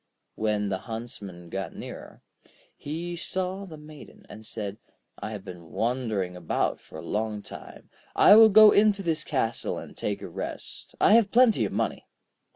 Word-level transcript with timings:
When 0.33 0.69
the 0.69 0.79
Huntsman 0.79 1.49
got 1.49 1.75
nearer, 1.75 2.23
he 2.75 3.15
saw 3.15 3.65
the 3.65 3.77
Maiden, 3.77 4.25
and 4.29 4.43
said: 4.43 4.79
'I 5.19 5.29
have 5.29 5.45
been 5.45 5.69
wandering 5.69 6.35
about 6.35 6.79
for 6.79 6.97
a 6.97 7.03
long 7.05 7.43
time, 7.43 7.91
I 8.15 8.35
will 8.35 8.49
go 8.49 8.71
into 8.71 9.03
this 9.03 9.23
castle 9.23 9.77
and 9.77 9.95
take 9.95 10.23
a 10.23 10.27
rest. 10.27 10.95
I 10.99 11.13
have 11.13 11.29
plenty 11.29 11.65
of 11.65 11.71
money.' 11.71 12.07